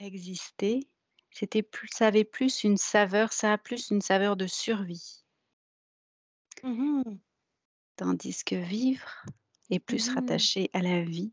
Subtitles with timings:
[0.00, 0.88] Exister,
[1.30, 5.20] c'était plus ça avait plus une saveur ça a plus une saveur de survie.
[6.62, 7.18] Mmh mh.
[7.96, 9.24] Tandis que vivre
[9.70, 10.14] est plus Mmh mh.
[10.14, 11.32] rattaché à la vie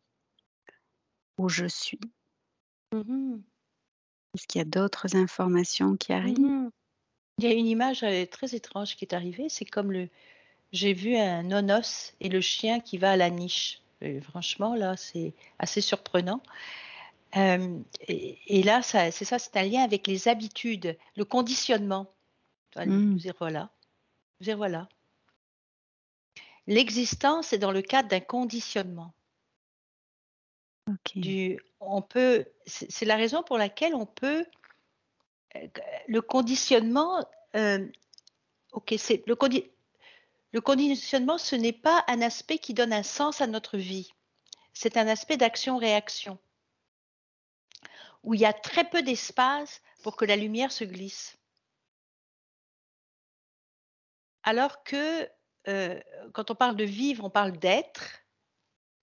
[1.38, 2.00] où je suis.
[2.94, 3.42] Mmh mh.
[4.36, 6.70] Est-ce qu'il y a d'autres informations qui arrivent?
[7.40, 10.10] Il y a une image, très étrange qui est arrivée, c'est comme le
[10.72, 14.96] j'ai vu un nonos et le chien qui va à la niche et franchement là,
[14.98, 16.42] c'est assez surprenant.
[17.34, 22.08] Et et là, ça c'est ça, c'est un lien avec les habitudes, le conditionnement.
[22.76, 23.16] Allez, Mmh.
[23.18, 23.70] dire voilà,
[24.40, 24.88] dire voilà.
[26.68, 29.14] L'existence est dans le cadre d'un conditionnement.
[31.16, 34.46] Du on peut c'est la raison pour laquelle on peut,
[35.54, 37.92] que le conditionnement, hem,
[38.74, 39.70] OK, c'est le condi
[40.54, 44.12] le conditionnement, ce n'est pas un aspect qui donne un sens à notre vie.
[44.74, 46.38] C'est un aspect d'action-réaction
[48.24, 51.38] où il y a très peu d'espace pour que la lumière se glisse.
[54.44, 55.30] Alors que,
[55.68, 56.02] heu,
[56.34, 58.04] quand on parle de vivre, on parle d'être,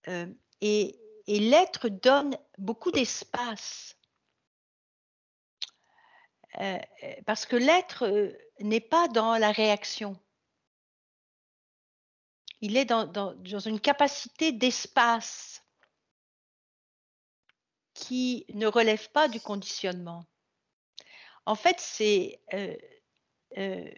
[0.05, 3.97] hem et l'être donne beaucoup d'espace.
[6.61, 6.79] Heu,
[7.27, 10.19] parce que l'être, n'est pas dans la réaction.
[12.61, 13.35] Il est dans
[13.67, 15.58] une capacité d'espace
[17.99, 20.25] qui ne relève pas du conditionnement.
[21.47, 22.79] En fait, c'est, heu
[23.59, 23.91] heu,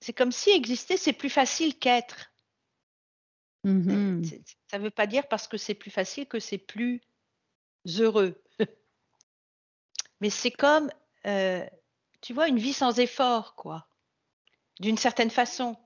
[0.00, 2.32] c'est comme si exister, c'est plus facile qu'être.
[3.64, 4.24] Mmh mh.
[4.24, 7.02] c'est ça veut pas dire parce que c'est plus facile que c'est plus
[7.98, 8.40] heureux.
[10.20, 10.90] Mais c'est comme,
[12.20, 13.88] tu vois, une vie sans effort, quoi,
[14.80, 15.76] d'une certaine façon.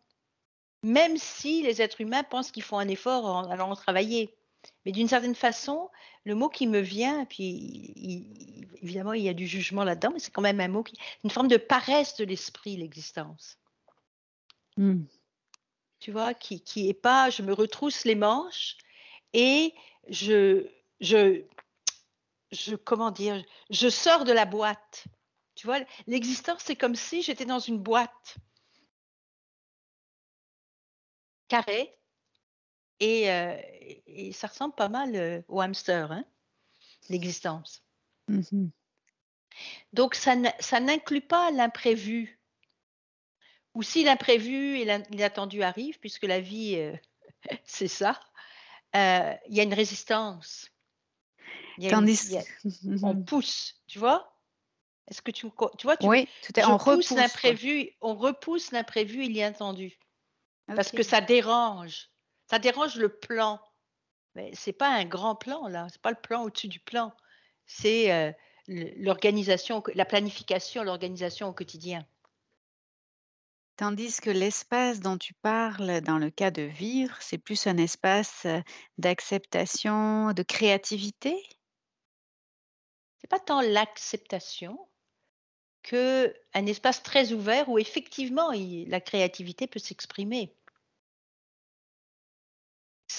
[0.83, 4.37] Même si les êtres humains pensent qu'ils font un effort en allant travailler.
[4.85, 5.91] Mais d'une certaine façon,
[6.25, 10.31] le mot qui me vient, puis évidemment, il y a du jugement là-dedans, mais c'est
[10.31, 13.59] quand même un mot qui une forme de paresse de l'esprit, l'existence.
[14.77, 15.05] Mmh.
[16.01, 16.35] Tu vois?
[16.35, 18.77] Qui qui est pas je me retrousse les manches
[19.33, 19.75] et
[20.09, 20.67] je
[21.01, 21.45] je
[22.51, 23.43] je comment dire?
[23.71, 25.05] Je sors de la boîte.
[25.55, 25.81] Tu vois?
[26.07, 28.37] L'existence, c'est comme si j'étais dans une boîte.
[31.49, 31.95] Carrée
[33.03, 33.57] et heu
[34.07, 36.25] et ça ressemble pas mal, heu, au hamster, hein,
[37.11, 37.85] l'existence.
[38.29, 38.73] Mmh mh.
[39.95, 40.37] Donc ça
[40.81, 42.39] n'inclut pas l'imprévu.
[43.75, 46.99] Ou si l'imprévu et l'in l'inattendu arrivent, puisque la vie, heu,
[47.65, 48.21] c'est ça,
[48.95, 50.71] il y a une résistance.
[51.77, 52.47] Il y a une il Tandis y a
[53.03, 54.39] on pousse, tu vois?
[55.09, 55.71] Est-ce que tu vois?
[55.79, 59.99] Tu Oui, tout est je on pousse repousse, l'imprévu, on repousse l'imprévu et l'inattendu.
[60.75, 62.12] Parce que ça dérange.
[62.53, 63.61] Ça dérange le plan.
[64.35, 67.13] Mais c'est pas un grand plan là, c'est pas le plan au-dessus du plan.
[67.67, 68.35] C'est,
[68.69, 72.07] le l'organisation la planification, l'organisation au quotidien.
[73.77, 78.45] Tandis que l'espace dont tu parles dans le cas de vivre, c'est plus un espace,
[78.47, 78.63] heu,
[78.99, 81.43] d'acceptation, de créativité?
[83.19, 84.79] C'est pas tant l'acceptation
[85.83, 90.55] qu'un espace très ouvert où effectivement il la créativité peut s'exprimer.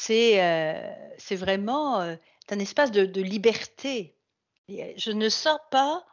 [0.06, 0.38] C'est,
[1.18, 2.02] c'est vraiment,
[2.46, 4.18] c'est un espace de de liberté
[4.70, 6.06] heu, je ne sens pas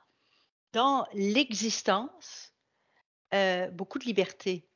[0.73, 2.55] dans l'existence,
[3.35, 4.69] heu, beaucoup de liberté.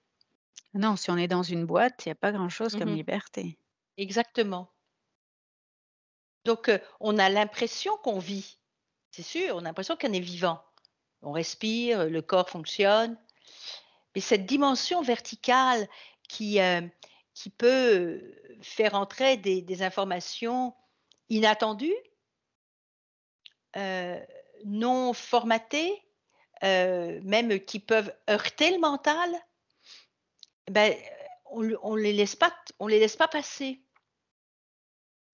[0.74, 2.92] Non, si on est dans une boîte, il y a pas grand chose Mmh comme
[2.94, 2.98] mh.
[2.98, 3.58] liberté.
[3.96, 4.70] Exactement.
[6.44, 6.70] Donc
[7.00, 8.58] on a l'impression qu'on vit.
[9.10, 10.62] C'est sûr, on a l'impression qu'on est vivant.
[11.22, 13.18] On respire, le corps fonctionne.
[14.14, 15.88] Mais cette dimension verticale
[16.28, 16.58] qui,
[17.34, 20.74] qui peut faire entrer des des informations
[21.30, 21.94] inattendues
[23.76, 24.20] heu,
[24.64, 26.02] non formatées,
[26.64, 29.30] heu, même qui peuvent heurter le mental
[30.70, 30.98] beh,
[31.46, 33.80] on on les laisse pas on les laisse pas passer.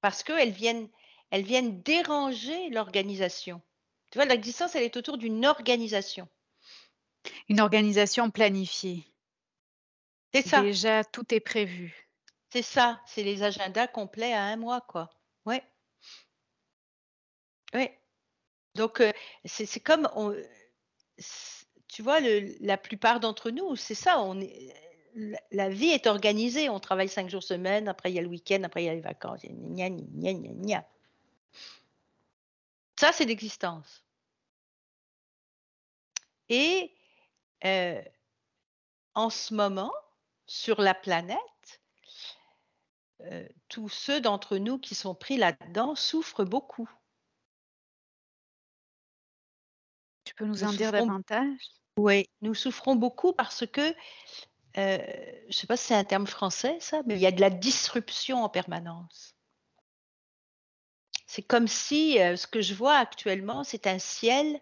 [0.02, 0.88] Parce qu'elles viennent
[1.30, 3.62] elles viennent déranger l'organisation.
[4.10, 6.28] Tu vois, l'existence, elle est autour d'une organisation.
[7.50, 9.04] Une organisation planifiée.
[10.32, 10.62] C'est ça.
[10.62, 12.09] Déjà, tout est prévu.
[12.52, 15.08] C'est ça, c'est les agendas complets à 1 mois, quoi.
[15.46, 15.62] Ouais.
[17.74, 17.96] Ouais.
[18.76, 19.12] Donc heu,
[19.46, 20.08] c'est comme
[21.18, 22.20] c tu vois,
[22.60, 24.22] la plupart d'entre nous, c'est ça,
[25.52, 26.68] la vie est organisée.
[26.70, 28.94] On travaille 5 jours semaine, après il y a le week-end, après il y a
[28.94, 29.42] les vacances.
[32.98, 34.02] Ça, c'est l'existence.
[36.48, 36.92] Et
[37.64, 38.02] heu
[39.16, 39.92] en ce moment,
[40.46, 41.38] sur la planète
[43.32, 46.88] heu, tous ceux d'entre nous qui sont pris là-dedans souffrent beaucoup.
[50.40, 51.60] peux nous Nous en dire davantage?
[51.98, 53.94] oui, nous souffrons beaucoup parce que, heu,
[54.76, 57.40] je ne sais pas si c'est un terme français ça, mais il y a de
[57.40, 59.34] la disruption en permanence.
[61.26, 64.60] C'est comme si, heu, ce que je vois actuellement, c'est un ciel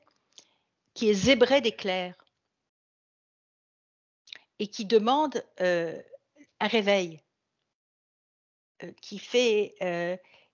[0.95, 2.17] qui est zébré d'éclairs
[4.59, 5.43] et qui demande,
[6.61, 7.23] un réveil.
[9.01, 9.75] Qui fait,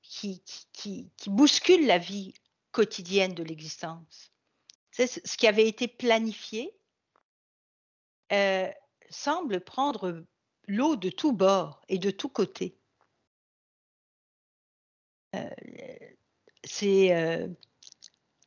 [0.03, 0.43] qui
[0.73, 2.35] qui qui bouscule la vie
[2.73, 4.33] quotidienne de l'existence.
[4.93, 6.75] Ce qui avait été planifié
[9.11, 10.25] semble prendre,
[10.67, 12.79] l'eau de tous bords et de tous côtés.
[16.65, 17.47] C'est,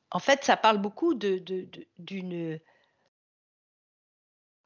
[0.09, 1.69] en fait, ça parle beaucoup de de
[1.99, 2.59] de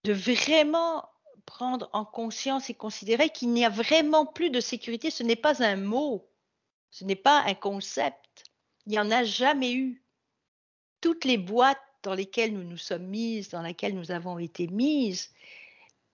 [0.04, 1.11] de vraiment
[1.52, 5.12] prendre en conscience et considérer qu'il n'y a vraiment plus de sécurité.
[5.12, 6.26] Ce n'est pas un mot,
[6.92, 8.46] ce n'est pas un concept.
[8.86, 10.02] Il n'y en a jamais eu.
[11.02, 15.32] Toutes les boîtes dans lesquelles nous nous sommes mises, dans lesquelles nous avons été mises,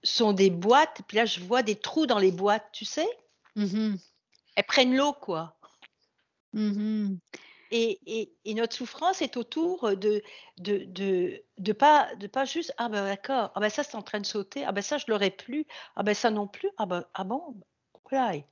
[0.04, 3.08] sont des boîtes, puis là, je vois des trous dans les boîtes, tu sais?
[3.56, 3.96] Mmh
[4.56, 5.56] Elles prennent l'eau, quoi.
[6.54, 7.16] Mmh
[7.72, 10.22] Et et et notre souffrance est autour, de
[10.58, 14.02] de de de pas de pas juste: «Ah bah, d'accord, ah bah, ça, c'est en
[14.02, 15.66] train de sauter, ah bah, ça, je l'aurais plus,
[15.96, 17.56] ah bah, ça non plus, ah bah, ah bon?
[18.12, 18.46] Why?»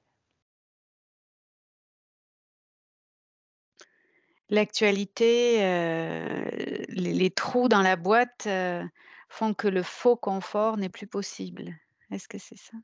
[4.49, 6.49] L'actualité, heu,
[6.89, 8.83] les les trous dans la boîte, heu,
[9.29, 11.73] font que le faux confort n'est plus possible.
[12.11, 12.77] Est-ce que c'est ça?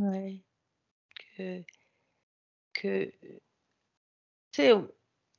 [0.00, 0.44] Ouais.
[1.36, 1.64] Que
[2.72, 3.12] que,
[4.52, 4.72] tu sais,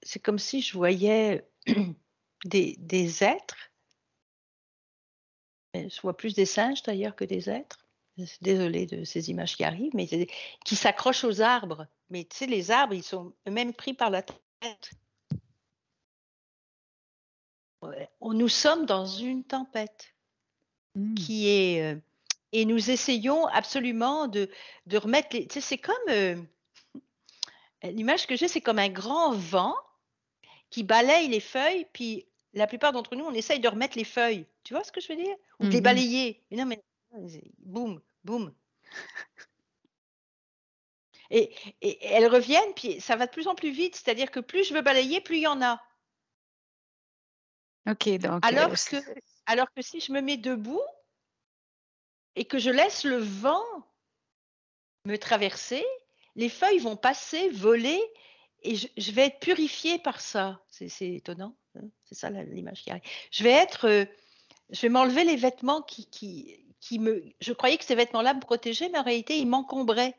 [0.03, 1.45] c'est comme si je voyais
[2.45, 3.71] des des êtres,
[5.75, 7.79] je vois plus des singes d'ailleurs que des êtres.
[8.41, 10.07] Désolée de ces images qui arrivent, mais
[10.63, 11.87] qui s'accrochent aux arbres.
[12.11, 14.23] Mais tu sais, les arbres, ils sont eux-mêmes pris par la
[18.21, 20.13] on nous sommes dans une tempête
[20.95, 21.15] Mmh.
[21.15, 22.01] qui est, heu
[22.51, 24.47] et nous essayons absolument de
[24.85, 26.43] de remettre les tu sais, c'est comme, heu,
[27.81, 29.75] l'image que j'ai, c'est comme un grand vent
[30.73, 34.47] qui balaye les feuilles, puis la plupart d'entre nous, on essaye de remettre les feuilles.
[34.63, 35.35] Tu vois ce que je veux dire?
[35.59, 36.43] Ou de les Mmh balayer.
[36.49, 36.83] Mais non, mais
[37.59, 38.51] boum, boum
[41.29, 43.95] et et elles reviennent, puis ça va de plus en plus vite.
[43.95, 45.79] C'est-à-dire que plus je veux balayer, plus il y en a.
[47.87, 48.97] OK, donc heu, Alors que
[49.45, 50.81] alors que si je me mets debout
[52.35, 53.63] et que je laisse le vent
[55.05, 55.85] me traverser,
[56.35, 58.01] les feuilles vont passer, voler
[58.63, 60.61] et je je vais être purifiée par ça.
[60.69, 61.87] C'est étonnant, hein?
[62.05, 63.03] C'est ça l'image qui arrive.
[63.31, 64.07] Je vais être, heu,
[64.71, 68.41] je vais m'enlever les vêtements qui qui qui me je croyais que ces vêtements-là me
[68.41, 70.15] protégeaient, mais en réalité, ils m'encombraient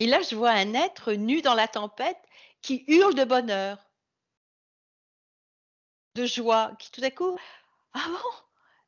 [0.00, 2.18] et là, je vois un être nu dans la tempête
[2.62, 3.78] qui hurle de bonheur,
[6.16, 7.38] de joie, qui tout à coup:
[7.94, 8.30] «Ah bon?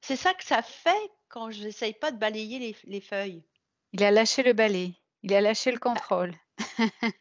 [0.02, 3.44] C'est ça que ça fait quand j'essaye pas de balayer les les feuilles?»
[3.92, 6.34] il a lâché le balai, il a lâché le contrôle.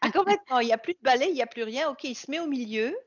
[0.01, 1.89] Ah complètement, il y a plus de balai, il y a plus rien.
[1.89, 2.97] OK, il se met au milieu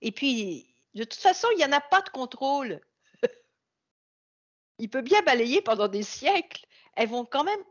[0.00, 2.80] et puis de toute façon, il y en a pas de contrôle.
[4.78, 7.62] Il peut bien balayer pendant des siècles, elles vont quand même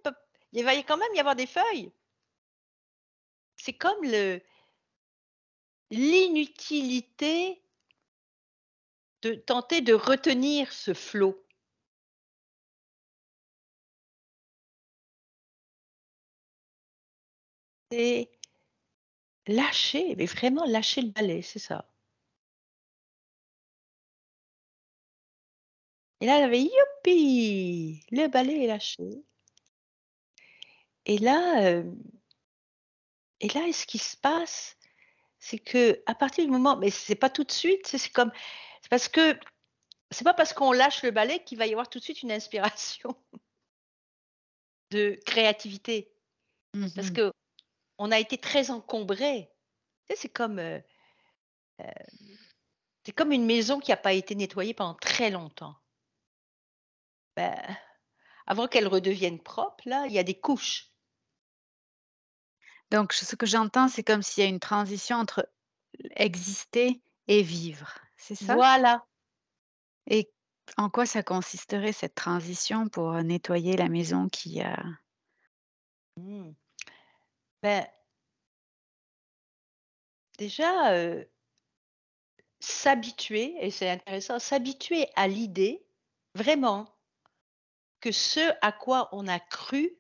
[0.54, 1.92] il va quand même y avoir des feuilles.
[3.56, 4.42] C'est comme le
[5.90, 7.62] l'inutilité
[9.22, 11.42] de tenter de retenir ce flot.
[17.92, 18.30] C'est
[19.48, 21.90] lâcher, mais vraiment lâcher le balai, c'est ça.
[26.22, 28.04] Et là, elle avait youpi!
[28.12, 29.04] Le balai est lâché
[31.06, 31.84] et là,
[33.40, 34.78] et là, ce qui se passe,
[35.40, 38.32] c'est qu'à partir du moment mais c'est pas tout de suite, c'est comme
[38.82, 39.40] c'est parce que
[40.12, 42.32] c'est pas parce qu'on lâche le balai qu'il va y avoir tout de suite une
[42.32, 43.16] inspiration
[44.92, 46.14] de créativité.
[46.96, 47.32] Parce Mmh
[47.98, 48.64] qu'on a été très.
[48.64, 48.74] Tu
[50.10, 50.82] sais, c'est comme, heu,
[53.04, 55.76] c'est comme une maison qui a pas été nettoyée pendant très longtemps.
[57.36, 57.56] Bah,
[58.46, 60.92] avant qu'elle redevienne propre, là, il y a des couches.
[62.90, 65.50] Donc ce que j'entends, c'est comme s'il y a une transition entre
[66.16, 68.56] exister et vivre, c'est ça?
[68.56, 69.06] Voilà.
[70.08, 70.30] Et
[70.78, 74.82] en quoi ça consisterait cette transition pour, nettoyer la maison qui a
[76.18, 76.52] Mmh.
[77.62, 77.88] Bah,
[80.38, 81.28] déjà, heu,
[82.60, 85.84] s'habituer et c'est intéressant, s'habituer à l'idée,
[86.36, 86.88] vraiment,
[88.00, 89.98] que ce à quoi on a cru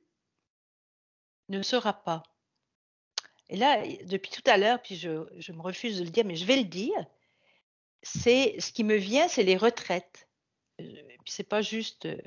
[1.49, 2.23] ne sera pas.
[3.49, 6.35] Et là, depuis tout à l'heure, puis je, je me refuse de le dire, mais
[6.35, 7.05] je vais le dire,
[8.03, 10.27] c'est ce qui me vient, c'est les retraites.
[10.81, 10.85] Euh,
[11.25, 12.17] c'est pas juste, euh,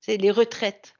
[0.00, 0.94] c'est les retraites.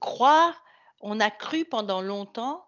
[0.00, 0.62] Croire,
[1.00, 2.66] on a cru pendant longtemps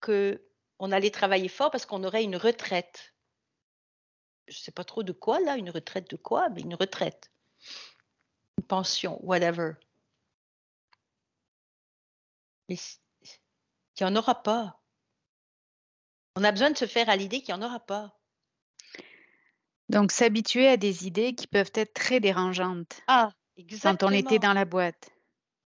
[0.00, 0.44] que
[0.78, 3.14] on allait travailler fort parce qu'on aurait une retraite.
[4.48, 7.30] Je sais pas trop de quoi là, une retraite de quoi, mais une retraite,
[8.58, 9.74] une pension, whatever.
[12.68, 14.80] Mais il n'y en aura pas.
[16.34, 18.18] On a besoin de se faire à l'idée qu'il n'y en aura pas.
[19.88, 23.30] Donc s'habituer à des idées qui peuvent être très dérangeantes Ah,
[23.82, 24.38] quand on était exactement.
[24.40, 25.10] dans la boîte.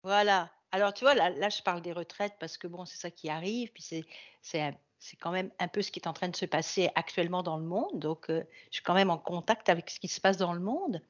[0.02, 0.50] Voilà.
[0.72, 3.28] Alors tu vois, là, là, je parle des retraites parce que bon, c'est ça qui
[3.30, 4.04] arrive, puis c'est
[4.42, 6.90] c'est un- c'est quand même un peu ce qui est en train de se passer
[6.96, 7.98] actuellement dans le monde.
[8.00, 10.60] Donc, euh, je suis quand même en contact avec ce qui se passe dans le
[10.60, 11.00] monde.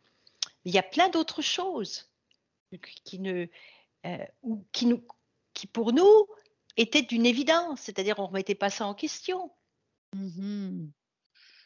[0.64, 2.10] Mais il y a plein d'autres choses
[3.04, 3.46] qui ne,
[4.04, 5.02] euh, ou qui nous,
[5.54, 6.26] qui pour nous
[6.76, 7.80] étaient d'une évidence.
[7.80, 9.50] C'est-à-dire, on ne remettait pas ça en question.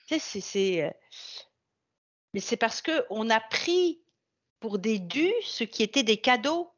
[0.06, 0.90] Tu sais, c'est, c'est, euh,
[2.34, 4.00] mais c'est parce que on a pris
[4.61, 6.72] pour des dus ce qui était des cadeaux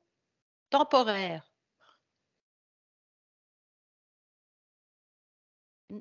[0.75, 1.45] temporaires.
[5.91, 6.01] Mm.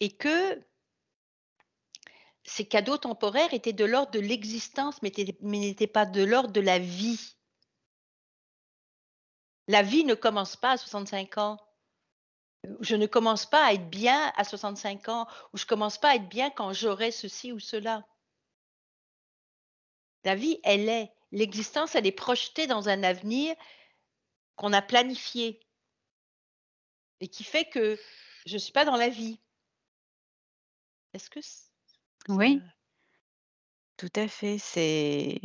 [0.00, 0.60] Et que
[2.44, 6.78] ces cadeaux temporaires étaient de l'ordre de l'existence, mais n'étaient pas de l'ordre de la
[6.80, 7.36] vie.
[9.68, 11.58] La vie ne commence pas à 65 ans.
[12.80, 16.14] Je ne commence pas à être bien à 65 ans, ou je commence pas à
[16.16, 18.04] être bien quand j'aurai ceci ou cela.
[20.24, 21.12] La vie, elle est.
[21.32, 23.54] L'existence, elle est projetée dans un avenir
[24.56, 25.60] qu'on a planifié
[27.20, 27.98] et qui fait que
[28.46, 29.40] je ne suis pas dans la vie.
[31.14, 31.40] Est-ce que
[32.28, 32.60] Oui,
[33.96, 34.58] tout à fait.
[34.58, 35.40] C'est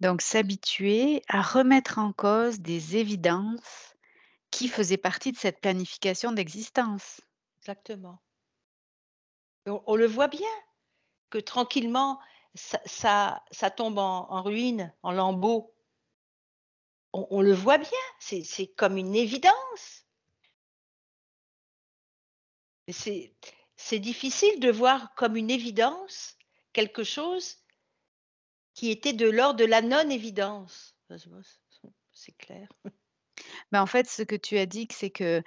[0.00, 3.94] donc s'habituer à remettre en cause des évidences
[4.50, 7.20] qui faisaient partie de cette planification d'existence.
[7.58, 8.22] Exactement.
[9.66, 10.48] On le voit bien
[11.30, 12.20] que tranquillement,
[12.56, 15.74] ça, ça, tombe en, ruine, en lambeaux.
[17.12, 20.04] On, le voit bien, c'est comme une évidence.
[22.88, 26.36] C'est difficile de voir comme une évidence
[26.72, 27.56] quelque chose
[28.74, 30.94] qui était de l'ordre de la non-évidence.
[32.12, 32.68] C'est clair.
[33.72, 35.42] Mais en fait, ce que tu as dit, c'est que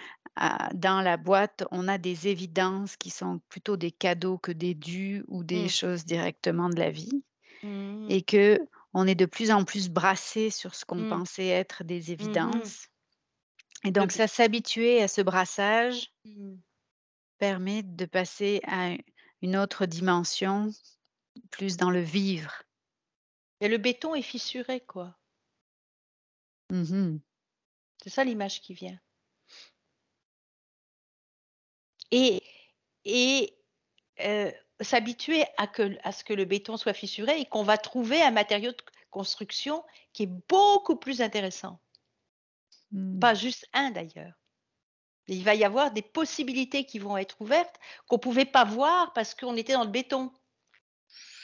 [0.73, 5.23] dans la boîte, on a des évidences qui sont plutôt des cadeaux que des dus
[5.27, 5.69] ou des Mm.
[5.69, 7.23] choses directement de la vie,
[7.63, 8.09] Mhm.
[8.09, 8.59] et que
[8.93, 11.09] on est de plus en plus brassé sur ce qu'on Mm.
[11.09, 12.87] pensait être des évidences.
[13.85, 16.11] Et donc, ça, s'habituer à ce brassage
[17.37, 18.95] permet de passer à
[19.41, 20.69] une autre dimension,
[21.51, 22.63] plus dans le vivre.
[23.61, 25.15] Et le béton est fissuré, quoi.
[28.03, 28.99] C'est ça l'image qui vient.
[32.11, 32.41] Et,
[33.05, 33.53] et
[34.21, 34.51] euh,
[34.81, 38.31] s'habituer à, que, à ce que le béton soit fissuré et qu'on va trouver un
[38.31, 38.77] matériau de
[39.09, 41.79] construction qui est beaucoup plus intéressant.
[42.91, 43.19] Mm.
[43.19, 44.33] Pas juste un d'ailleurs.
[45.27, 49.13] Il va y avoir des possibilités qui vont être ouvertes qu'on ne pouvait pas voir
[49.13, 50.31] parce qu'on était dans le béton.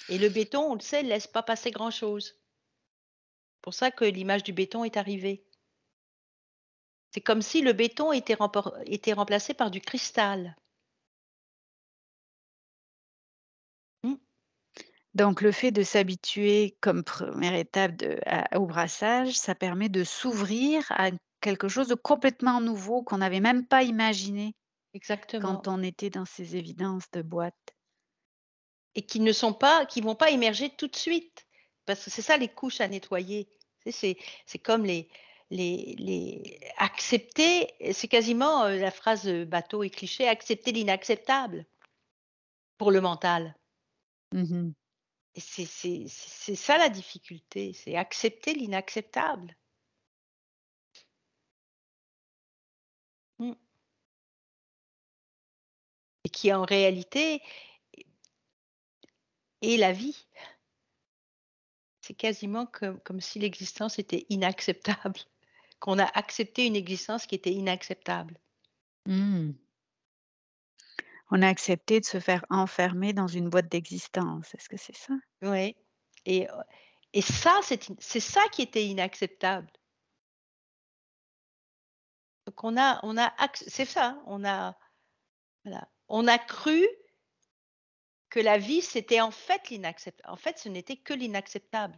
[0.10, 2.26] Et le béton, on le sait, ne laisse pas passer grand-chose.
[2.26, 5.45] C'est pour ça que l'image du béton est arrivée.
[7.16, 10.54] C'est comme si le béton était, remplacé par du cristal.
[14.04, 14.16] Hmm.
[15.14, 20.04] Donc, le fait de s'habituer comme première étape de- à- au brassage, ça permet de
[20.04, 24.54] s'ouvrir à quelque chose de complètement nouveau qu'on n'avait même pas imaginé
[24.94, 25.56] Exactement.
[25.56, 27.78] quand on était dans ces évidences de boîte.
[28.94, 31.48] Et qui ne sont pas, qui vont pas émerger tout de suite.
[31.86, 33.48] Parce que c'est ça les couches à nettoyer.
[33.86, 34.18] C'est
[34.62, 35.08] comme les,
[35.52, 41.66] les, les accepter, c'est quasiment euh, la phrase bateau et cliché, accepter l'inacceptable
[42.78, 43.56] pour le mental.
[44.32, 44.74] Mhm.
[45.36, 46.08] Et c'est,
[46.56, 49.56] ça la difficulté, c'est accepter l'inacceptable.
[53.40, 53.54] Mm.
[56.24, 57.42] Et qui en réalité
[59.62, 60.25] est la vie.
[62.02, 65.20] C'est quasiment comme, comme si l'existence était inacceptable,
[65.79, 68.39] qu'on a accepté une existence qui était inacceptable.
[69.05, 69.51] Mm.
[71.32, 74.53] On a accepté de se faire enfermer dans une boîte d'existence.
[74.53, 75.13] Est-ce que c'est ça?
[75.41, 75.75] Oui.
[76.25, 76.48] Et,
[77.13, 79.72] et ça, c'est ça qui était inacceptable.
[82.46, 84.77] Donc on a, on a, c'est ça, hein, on a,
[85.63, 86.88] voilà, on a cru
[88.29, 90.32] que la vie c'était en fait l'inacceptable.
[90.32, 91.98] En fait, ce n'était que l'inacceptable.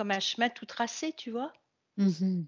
[0.00, 1.52] Comme un chemin tout tracé, tu vois?
[1.98, 2.44] Mmh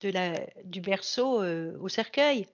[0.00, 0.32] De la
[0.64, 2.48] du berceau, heu, au cercueil.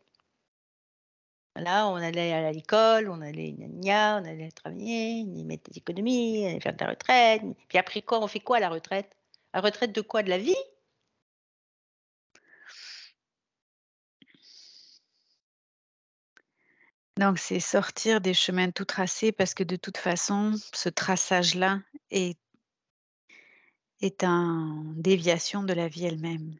[1.54, 5.78] Là, on allait à l'école, on allait gna on allait travailler, on y mettre des
[5.78, 7.40] économies, on allait faire de la retraite.
[7.68, 9.16] Puis après quoi, on fait quoi à la retraite?
[9.54, 10.22] La retraite de quoi?
[10.22, 10.54] De la vie?
[17.18, 22.38] Donc c'est sortir des chemins tout tracés parce que de toute façon, ce traçage-là est
[24.00, 26.58] est en déviation de la vie elle-même.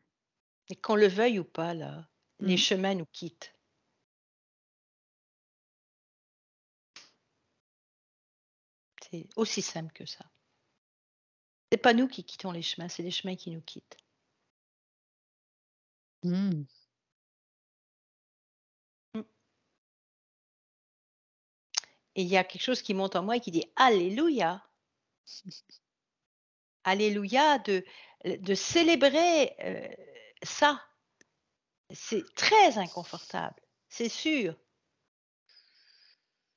[0.71, 2.09] Et qu'on le veuille ou pas là,
[2.41, 2.59] les Mmh.
[2.59, 3.55] chemins nous quittent.
[9.03, 10.27] C'est aussi simple que ça.
[11.71, 13.97] C'est pas nous qui quittons les chemins, c'est les chemins qui nous quittent.
[16.23, 16.67] Mmh.
[19.15, 19.23] Mmh.
[22.17, 24.63] Et il y a quelque chose qui monte en moi et qui dit: «Alléluia!»
[26.87, 29.89] Alléluia de célébrer, heu,
[30.45, 30.81] ça.
[31.93, 34.55] C'est très inconfortable, c'est sûr.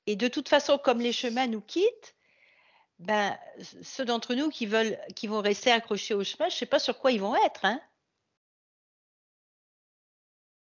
[0.05, 2.15] Et de toute façon, comme les chemins nous quittent,
[2.99, 3.37] ben,
[3.81, 6.99] ceux d'entre nous qui veulent qui vont rester accrochés au chemin, je sais pas sur
[6.99, 7.81] quoi ils vont être, hein?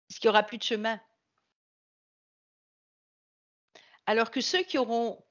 [0.08, 1.00] Parce qu'il y aura plus de chemin.
[4.06, 5.22] Alors que ceux qui auront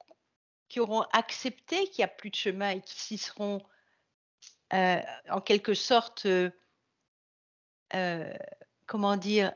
[0.68, 3.62] qui auront accepté qu'il y a plus de chemin et qui s'y seront,
[4.74, 5.00] heu,
[5.30, 6.52] en quelque sorte, heu
[7.94, 8.32] heu,
[8.86, 9.52] comment dire?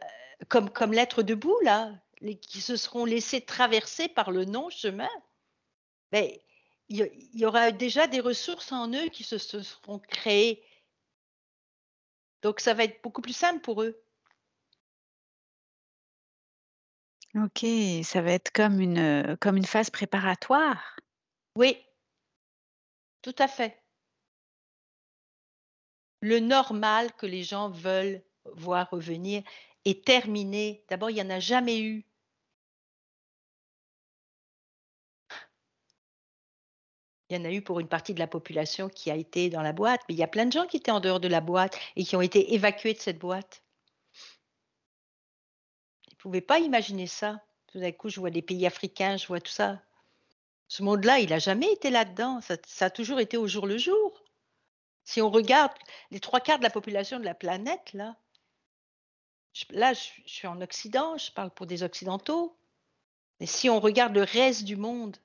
[0.49, 5.09] Comme comme l'être debout là, les qui se seront laissés traverser par le non-chemin,
[6.13, 6.41] beh,
[6.89, 10.63] il y aura déjà des ressources en eux qui se se seront créées.
[12.41, 14.03] Donc ça va être beaucoup plus simple pour eux.
[17.37, 17.65] OK,
[18.03, 20.97] ça va être comme une, comme une phase préparatoire?
[21.57, 21.77] Oui,
[23.23, 23.85] tout à fait.
[26.27, 28.21] Le normal que les gens veulent
[28.57, 29.45] voir revenir
[29.85, 30.85] est terminé.
[30.89, 32.05] D'abord, il y en a jamais eu.
[37.31, 39.63] Il y en a eu pour une partie de la population qui a été dans
[39.63, 41.41] la boîte, mais il y a plein de gens qui étaient en dehors de la
[41.41, 43.63] boîte et qui ont été évacués de cette boîte.
[46.11, 47.41] Ils pouvaient pas imaginer ça.
[47.69, 49.81] Tout d'un coup, je vois des pays africains, je vois tout ça.
[50.67, 53.79] Ce monde-là, il a jamais été là-dedans, ça ça a toujours été au jour le
[53.79, 54.25] jour.
[55.17, 55.73] Si on regarde
[56.11, 58.19] les 3/4 de la population de la planète là,
[59.55, 62.59] je là, je suis en occident, je parle pour des occidentaux.
[63.41, 65.17] Mais si on regarde le reste du monde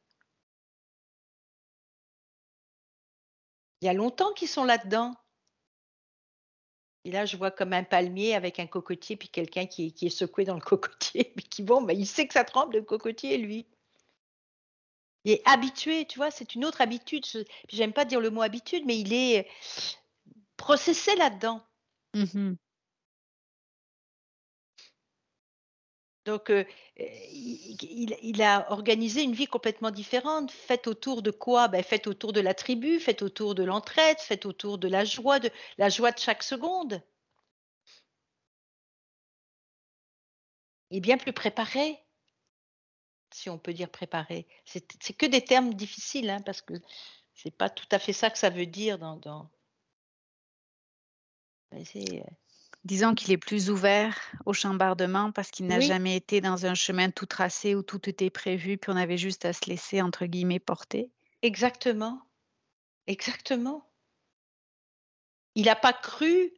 [3.82, 5.14] il y a longtemps qu'ils sont là-dedans.
[7.04, 10.46] Et là, je vois comme un palmier avec un cocotier, puis quelqu'un qui est secoué
[10.46, 13.68] dans le cocotier, puis qui bon, bah, il sait que ça tremble le cocotier lui.
[15.26, 16.32] Il est habitué, tu vois?
[16.32, 17.26] C'est une autre habitude.
[17.70, 19.48] J'aime pas dire le mot habitude, mais il est
[20.58, 21.62] processé là-dedans.
[22.16, 22.56] Mmh mh.
[26.26, 26.66] Donc, heu,
[26.98, 31.68] i il il a organisé une vie complètement différente, faite autour de quoi?
[31.68, 35.40] Bah, faite autour de la tribu, faite autour de l'entraide, faite autour de la joie,
[35.40, 37.02] de la joie de chaque seconde.
[40.92, 41.98] Et bien plus préparée.
[43.34, 44.48] Si on peut dire préparée.
[44.66, 46.74] C'est que des termes difficiles, hein, parce que
[47.34, 49.50] c'est pas tout à fait ça que ça veut dire dans
[51.86, 52.24] c'est, heu
[52.84, 56.74] Disons qu'il est plus ouvert au chambardement parce qu'il n'a oui, jamais été dans un
[56.74, 60.26] chemin tout tracé où tout était prévu, puis on avait juste à se laisser entre
[60.26, 61.12] guillemets «porter».
[61.44, 62.22] exactement,
[63.06, 63.88] exactement.
[65.54, 66.54] Il a pas cru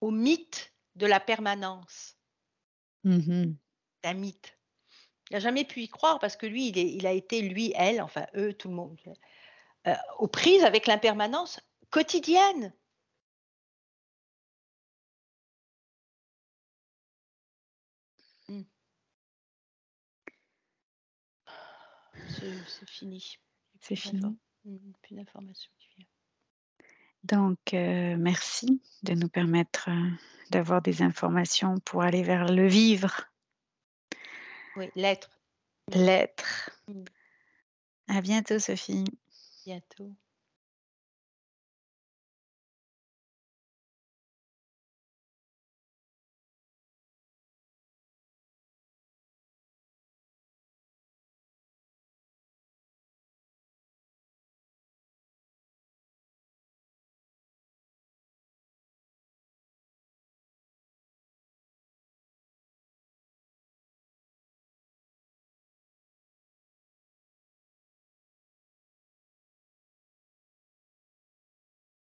[0.00, 2.16] au mythe de la permanence.
[3.04, 4.57] C'est un mythe.
[5.30, 7.72] Il a jamais pu y croire parce que lui, il est il a été lui,
[7.76, 8.98] elle, enfin eux, tout le monde,
[9.86, 11.60] heu, aux prises avec l'impermanence
[11.90, 12.72] quotidienne.
[18.48, 18.62] Mmh.
[22.40, 23.38] C'est fini.
[23.80, 24.38] C'est fini.
[24.64, 26.08] mmh, plus d'informations qui viennent.
[27.24, 30.10] Donc heu, merci de nous permettre, heu,
[30.50, 33.28] d'avoir des informations pour aller vers le vivre,
[34.78, 35.28] Oui, l'être.
[35.92, 36.70] L'être.
[36.86, 37.04] Mmh.
[38.06, 39.02] À bientôt Sophie.
[39.66, 40.14] Bientôt.